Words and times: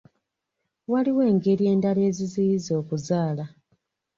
Waliwo 0.91 1.21
engeri 1.31 1.63
endala 1.73 2.01
eziziyiza 2.09 2.71
okuzaala. 2.81 3.45